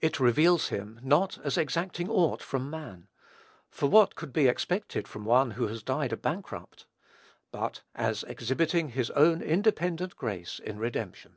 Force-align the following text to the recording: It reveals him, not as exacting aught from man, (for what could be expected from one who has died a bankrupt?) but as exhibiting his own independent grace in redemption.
It 0.00 0.18
reveals 0.18 0.70
him, 0.70 0.98
not 1.04 1.38
as 1.44 1.56
exacting 1.56 2.08
aught 2.10 2.42
from 2.42 2.68
man, 2.68 3.06
(for 3.70 3.88
what 3.88 4.16
could 4.16 4.32
be 4.32 4.48
expected 4.48 5.06
from 5.06 5.24
one 5.24 5.52
who 5.52 5.68
has 5.68 5.84
died 5.84 6.12
a 6.12 6.16
bankrupt?) 6.16 6.86
but 7.52 7.82
as 7.94 8.24
exhibiting 8.24 8.88
his 8.88 9.10
own 9.12 9.40
independent 9.40 10.16
grace 10.16 10.58
in 10.58 10.80
redemption. 10.80 11.36